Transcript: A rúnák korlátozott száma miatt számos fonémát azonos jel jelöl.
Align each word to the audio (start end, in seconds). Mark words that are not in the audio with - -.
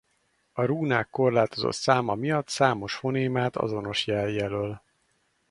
A 0.51 0.61
rúnák 0.61 1.09
korlátozott 1.09 1.73
száma 1.73 2.15
miatt 2.15 2.47
számos 2.49 2.95
fonémát 2.95 3.55
azonos 3.55 4.07
jel 4.07 4.29
jelöl. 4.29 4.81